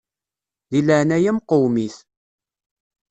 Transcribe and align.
Di 0.69 0.79
leɛnaya-m 0.87 1.39
qwem-it. 1.49 1.97